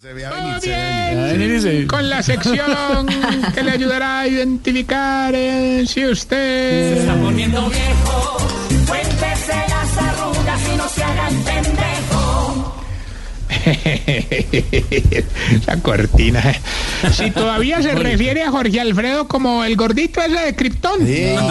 Todo 0.00 0.14
bien, 0.14 1.86
con 1.86 2.08
la 2.08 2.22
sección 2.22 3.06
que 3.54 3.62
le 3.62 3.72
ayudará 3.72 4.20
a 4.20 4.26
identificar 4.26 5.34
eh, 5.34 5.84
si 5.86 6.06
usted... 6.06 6.96
está 6.96 7.14
poniendo 7.16 7.68
viejo. 7.68 8.38
Cuéntese 8.88 9.52
las 9.68 9.98
arrugas 9.98 10.60
y 10.72 10.76
no 10.78 10.88
se 10.88 11.04
haga 11.04 11.28
el 11.28 11.36
pendejo. 11.36 12.74
Esa 15.60 15.82
cortina. 15.82 16.42
Si 17.12 17.30
todavía 17.30 17.82
se 17.82 17.94
refiere 17.94 18.42
a 18.42 18.50
Jorge 18.50 18.80
Alfredo 18.80 19.28
como 19.28 19.64
el 19.64 19.76
gordito 19.76 20.22
ese 20.22 20.40
de 20.40 20.56
Krypton. 20.56 21.00
Cuéntese 21.04 21.44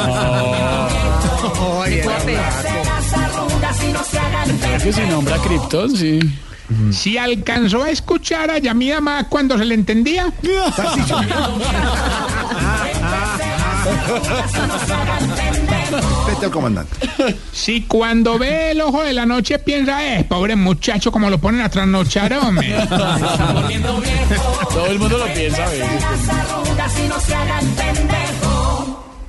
las 2.34 3.14
arrugas 3.14 3.84
y 3.88 3.94
no 3.94 4.04
se 4.04 4.18
haga 4.18 4.44
el 4.46 4.54
pendejo. 4.54 4.84
que 4.86 4.94
se 4.94 5.06
nombra 5.06 5.38
Krypton, 5.38 5.96
sí. 5.96 6.20
Si 6.92 7.18
alcanzó 7.18 7.84
a 7.84 7.90
escuchar 7.90 8.52
a 8.52 8.60
Yamida 8.60 9.02
más 9.02 9.26
cuando 9.26 9.58
se 9.58 9.66
le 9.66 9.74
entendía. 9.76 10.32
Vete 16.28 16.46
al 16.46 16.52
comandante. 16.52 16.96
Si 17.52 17.84
cuando 17.84 18.38
ve 18.38 18.72
el 18.72 18.82
ojo 18.82 19.04
de 19.04 19.14
la 19.14 19.26
noche 19.26 19.58
piensa, 19.60 20.06
eh, 20.06 20.24
pobre 20.24 20.56
muchacho, 20.56 21.12
como 21.12 21.30
lo 21.30 21.40
ponen 21.40 21.62
a 21.62 21.70
trasnochar, 21.70 22.34
hombre. 22.34 22.76
Todo 24.72 24.88
el 24.88 25.00
mundo 25.00 25.18
lo 25.18 25.34
piensa. 25.34 25.66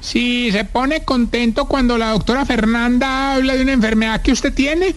Si 0.01 0.51
se 0.53 0.65
pone 0.65 1.05
contento 1.05 1.67
cuando 1.67 1.97
la 1.97 2.11
doctora 2.11 2.45
Fernanda 2.45 3.35
habla 3.35 3.55
de 3.55 3.63
una 3.63 3.73
enfermedad 3.73 4.21
que 4.21 4.33
usted 4.33 4.53
tiene. 4.53 4.95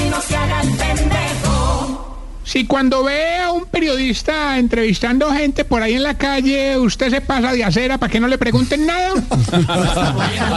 las 0.00 0.06
arrugas 0.06 0.06
y 0.06 0.10
no 0.10 0.22
se 0.22 0.36
haga 0.36 0.60
el 0.62 0.68
pendejo. 0.70 2.16
Si 2.44 2.66
cuando 2.66 3.04
ve 3.04 3.38
a 3.38 3.52
un 3.52 3.66
periodista 3.66 4.58
entrevistando 4.58 5.30
gente 5.32 5.64
por 5.64 5.82
ahí 5.82 5.94
en 5.94 6.02
la 6.02 6.14
calle, 6.14 6.78
usted 6.78 7.10
se 7.10 7.20
pasa 7.20 7.52
de 7.52 7.62
acera 7.62 7.98
para 7.98 8.10
que 8.10 8.18
no 8.18 8.26
le 8.26 8.38
pregunten 8.38 8.86
nada. 8.86 9.12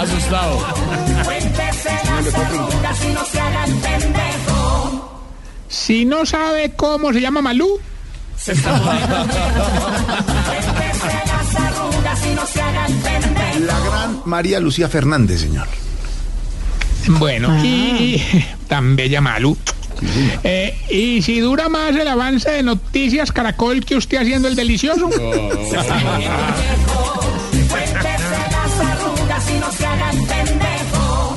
Asustado. 0.02 0.66
Cuéntese 1.24 1.90
las 2.06 2.34
arrugas 2.34 3.06
y 3.06 3.14
no 3.14 3.26
se 3.26 3.40
haga 3.40 3.66
el 3.66 3.74
pendejo. 3.76 5.24
Si 5.68 6.06
no 6.06 6.26
sabe 6.26 6.74
cómo 6.76 7.14
se 7.14 7.22
llama 7.22 7.42
Malú. 7.42 7.80
Se. 8.38 8.56
La 13.60 13.80
gran 13.80 14.22
María 14.26 14.60
Lucía 14.60 14.90
Fernández, 14.90 15.42
señor. 15.42 15.68
Bueno, 17.08 17.64
y 17.64 18.22
tan 18.74 18.96
bella 18.96 19.22
Malú. 19.22 19.56
Eh, 20.44 20.76
y 20.90 21.22
si 21.22 21.40
dura 21.40 21.70
más 21.70 21.96
el 21.96 22.08
avance 22.08 22.50
de 22.50 22.64
noticias 22.64 23.32
Caracol 23.32 23.86
que 23.86 23.96
usted 23.96 24.18
haciendo 24.18 24.48
el 24.48 24.56
delicioso. 24.56 25.12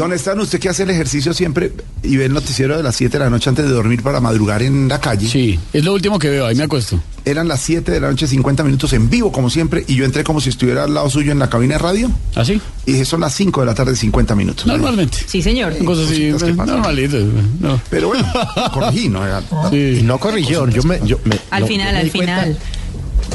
¿Dónde 0.06 0.18
están 0.18 0.38
usted 0.38 0.60
que 0.60 0.68
hace 0.68 0.84
el 0.84 0.90
ejercicio 0.90 1.34
siempre 1.34 1.72
y 2.04 2.16
ve 2.16 2.26
el 2.26 2.32
noticiero 2.32 2.76
de 2.76 2.82
las 2.84 2.94
7 2.94 3.18
de 3.18 3.24
la 3.24 3.28
noche 3.28 3.50
antes 3.50 3.64
de 3.64 3.72
dormir 3.72 4.04
para 4.04 4.20
madrugar 4.20 4.62
en 4.62 4.86
la 4.86 5.00
calle? 5.00 5.28
Sí, 5.28 5.58
es 5.72 5.84
lo 5.84 5.92
último 5.94 6.16
que 6.20 6.30
veo, 6.30 6.46
ahí 6.46 6.54
me 6.54 6.62
acuesto. 6.62 7.00
Eran 7.24 7.48
las 7.48 7.60
7 7.62 7.90
de 7.90 7.98
la 7.98 8.08
noche, 8.08 8.28
50 8.28 8.62
minutos 8.62 8.92
en 8.92 9.10
vivo, 9.10 9.32
como 9.32 9.50
siempre, 9.50 9.84
y 9.88 9.96
yo 9.96 10.04
entré 10.04 10.22
como 10.22 10.40
si 10.40 10.48
estuviera 10.50 10.84
al 10.84 10.94
lado 10.94 11.10
suyo 11.10 11.32
en 11.32 11.40
la 11.40 11.50
cabina 11.50 11.74
de 11.74 11.78
radio. 11.80 12.10
¿Así? 12.36 12.60
Y 12.86 12.92
dije, 12.92 13.04
son 13.04 13.20
las 13.22 13.34
5 13.34 13.58
de 13.62 13.66
la 13.66 13.74
tarde, 13.74 13.96
50 13.96 14.36
minutos. 14.36 14.64
Normalmente. 14.68 15.18
Sí, 15.26 15.42
señor. 15.42 15.76
Cosas 15.84 16.04
así, 16.06 16.30
Cositas 16.30 16.42
que 16.50 16.54
pasan. 16.54 16.74
normalitas. 16.76 17.24
No. 17.58 17.80
Pero 17.90 18.06
bueno, 18.06 18.32
corregí, 18.72 19.08
¿no? 19.08 19.26
Era- 19.26 19.42
Sí. 19.72 20.02
No 20.04 20.18
corrigió, 20.18 20.68
yo 20.68 20.84
me... 20.84 21.00
Yo 21.04 21.18
me 21.24 21.36
Al 21.50 21.62
no, 21.62 21.66
final, 21.66 21.96
al 21.96 22.12
cuenta- 22.12 22.42
final. 22.42 22.58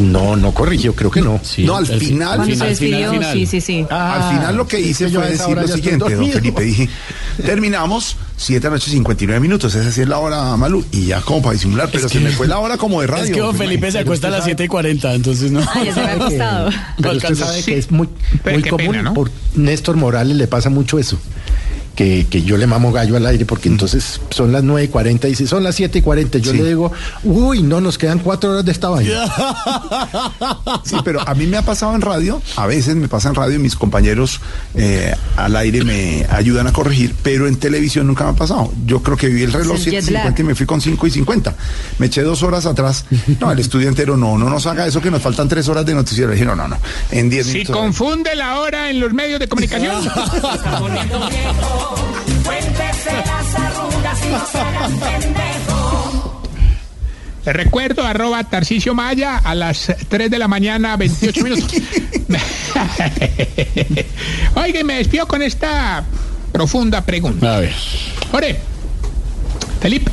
No, 0.01 0.35
no 0.35 0.53
corrigió, 0.53 0.95
creo 0.95 1.11
que 1.11 1.21
no. 1.21 1.39
Sí, 1.43 1.63
No, 1.63 1.77
al 1.77 1.85
fi- 1.87 1.99
final, 1.99 2.37
Cuando 2.37 2.43
al 2.43 2.49
se 2.49 2.53
final, 2.53 2.75
final, 2.75 2.99
despidió, 2.99 3.11
final. 3.11 3.33
sí, 3.33 3.45
sí, 3.45 3.61
sí. 3.61 3.85
Al 3.89 4.35
final 4.35 4.55
lo 4.57 4.67
que 4.67 4.79
hice 4.79 5.09
yo 5.11 5.19
fue 5.19 5.27
a 5.27 5.31
decir 5.31 5.55
lo 5.55 5.67
siguiente, 5.67 6.15
don. 6.15 6.29
Felipe. 6.31 6.61
Dije, 6.63 6.89
terminamos 7.45 8.17
7 8.37 8.59
de 8.61 8.69
la 8.69 8.75
noche, 8.75 8.89
59 8.91 9.39
minutos. 9.39 9.75
Esa 9.75 9.91
sí 9.91 10.01
es 10.01 10.07
la 10.07 10.17
hora, 10.19 10.55
Malu. 10.57 10.83
Y 10.91 11.05
ya 11.07 11.21
como 11.21 11.41
para 11.41 11.53
disimular, 11.53 11.89
pero 11.91 12.09
se 12.09 12.19
me 12.19 12.31
fue 12.31 12.47
la 12.47 12.59
hora 12.59 12.77
como 12.77 13.01
de 13.01 13.07
radio. 13.07 13.23
Es 13.25 13.31
que 13.31 13.39
don 13.39 13.55
Felipe 13.55 13.91
se 13.91 13.99
acuesta 13.99 14.27
a 14.27 14.31
las 14.31 14.43
7 14.45 14.63
y 14.63 14.67
40, 14.67 15.13
entonces 15.13 15.51
no. 15.51 15.59
Ah, 15.61 15.83
ya 15.83 15.93
se 15.93 16.01
acostado. 16.01 16.69
Pero 16.97 17.11
usted 17.17 17.35
sabe 17.35 17.63
que 17.63 17.77
es 17.77 17.91
muy, 17.91 18.09
muy 18.43 18.63
común. 18.63 18.87
pena, 18.87 19.01
¿no? 19.03 19.13
Por 19.13 19.31
Néstor 19.55 19.95
Morales 19.97 20.35
le 20.37 20.47
pasa 20.47 20.69
mucho 20.69 20.97
eso. 20.99 21.17
Que, 21.95 22.25
que 22.29 22.41
yo 22.41 22.55
le 22.57 22.67
mamo 22.67 22.91
gallo 22.93 23.17
al 23.17 23.25
aire 23.25 23.45
porque 23.45 23.67
entonces 23.67 24.21
son 24.31 24.51
las 24.53 24.63
9 24.63 24.85
y 24.85 24.87
40 24.87 25.27
y 25.27 25.31
dice 25.31 25.45
son 25.45 25.61
las 25.63 25.75
7 25.75 25.99
y 25.99 26.01
40. 26.01 26.37
Yo 26.37 26.51
Sí. 26.51 26.57
le 26.57 26.63
digo, 26.69 26.91
uy, 27.25 27.61
no, 27.63 27.81
nos 27.81 27.97
quedan 27.97 28.19
cuatro 28.19 28.51
horas 28.51 28.63
de 28.65 28.71
esta 28.71 28.87
vaina. 28.89 29.11
Sí, 30.83 30.95
pero 31.03 31.19
a 31.27 31.33
mí 31.35 31.45
me 31.47 31.57
ha 31.57 31.61
pasado 31.61 31.93
en 31.95 32.01
radio, 32.01 32.41
a 32.55 32.65
veces 32.67 32.95
me 32.95 33.07
pasa 33.07 33.29
en 33.29 33.35
radio 33.35 33.55
y 33.55 33.59
mis 33.59 33.75
compañeros 33.75 34.39
eh, 34.75 35.13
al 35.37 35.55
aire 35.55 35.83
me 35.83 36.25
ayudan 36.29 36.67
a 36.67 36.73
corregir, 36.73 37.13
pero 37.23 37.47
en 37.47 37.57
televisión 37.57 38.07
nunca 38.07 38.23
me 38.23 38.31
ha 38.31 38.33
pasado. 38.35 38.71
Yo 38.85 39.01
creo 39.03 39.17
que 39.17 39.27
vi 39.27 39.43
el 39.43 39.51
reloj 39.53 39.75
Es 39.77 39.87
el 39.87 39.93
jet 39.93 40.05
7.50 40.05 40.11
lag. 40.11 40.39
y 40.39 40.43
me 40.43 40.55
fui 40.55 40.65
con 40.65 40.81
5 40.81 41.07
y 41.07 41.11
50. 41.11 41.55
Me 41.99 42.05
eché 42.07 42.21
dos 42.23 42.41
horas 42.43 42.65
atrás. 42.65 43.05
No, 43.39 43.51
el 43.51 43.59
estudio 43.59 43.87
entero, 43.89 44.17
no, 44.17 44.37
no 44.37 44.49
nos 44.49 44.65
haga 44.65 44.87
eso 44.87 45.01
que 45.01 45.11
nos 45.11 45.21
faltan 45.21 45.47
tres 45.49 45.67
horas 45.67 45.85
de 45.85 45.93
noticiero. 45.93 46.29
Le 46.29 46.35
dije, 46.35 46.45
no, 46.45 46.55
no, 46.55 46.67
no, 46.67 46.77
en 47.11 47.29
10 47.29 47.45
Si 47.45 47.53
minutos. 47.53 47.75
confunde 47.75 48.35
la 48.35 48.59
hora 48.59 48.89
en 48.89 48.99
los 48.99 49.13
medios 49.13 49.39
de 49.39 49.47
comunicación. 49.47 49.95
Cuéntese 52.43 53.13
las 53.13 53.55
arrugas 53.55 54.25
y 54.25 54.29
no 54.29 54.45
se 54.45 54.57
haga 54.59 54.85
el 54.85 54.93
pendejo. 54.93 56.41
Le 57.45 57.53
recuerdo, 57.53 58.05
arroba 58.05 58.43
Tarcicio 58.43 58.93
Maya 58.93 59.37
a 59.37 59.55
las 59.55 59.91
3 60.09 60.29
de 60.29 60.37
la 60.37 60.47
mañana, 60.47 60.95
28 60.95 61.43
minutos. 61.43 61.71
Oiga, 64.55 64.83
me 64.83 64.95
despido 64.95 65.27
con 65.27 65.41
esta 65.41 66.03
profunda 66.51 67.03
pregunta. 67.03 67.55
A 67.55 67.59
ver. 67.61 67.73
Ore, 68.31 68.59
Felipe, 69.81 70.11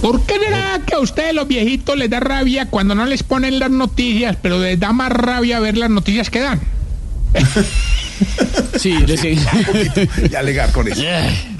¿por 0.00 0.24
qué 0.24 0.38
será 0.38 0.80
que 0.86 0.94
a 0.94 1.00
ustedes 1.00 1.34
los 1.34 1.48
viejitos 1.48 1.96
les 1.96 2.08
da 2.08 2.20
rabia 2.20 2.66
cuando 2.66 2.94
no 2.94 3.04
les 3.04 3.24
ponen 3.24 3.58
las 3.58 3.70
noticias, 3.70 4.36
pero 4.40 4.60
les 4.60 4.78
da 4.78 4.92
más 4.92 5.10
rabia 5.10 5.58
ver 5.58 5.76
las 5.76 5.90
noticias 5.90 6.30
que 6.30 6.40
dan? 6.40 6.60
Sí, 8.76 8.96
le 9.06 9.16
sí. 9.16 9.38
Y 10.30 10.34
alegar 10.34 10.72
con 10.72 10.88
eso. 10.88 11.02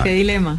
Qué 0.02 0.12
dilema. 0.12 0.58